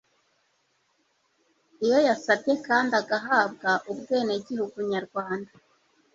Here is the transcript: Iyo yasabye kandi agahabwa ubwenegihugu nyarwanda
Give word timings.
Iyo 1.83 1.97
yasabye 2.07 2.53
kandi 2.67 2.91
agahabwa 3.01 3.71
ubwenegihugu 3.91 4.77
nyarwanda 4.91 5.51